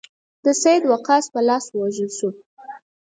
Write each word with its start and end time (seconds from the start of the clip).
د 0.45 0.47
سعد 0.61 0.83
وقاص 0.91 1.25
په 1.33 1.39
لاس 1.47 1.65
ووژل 1.69 2.09
شو. 2.17 2.29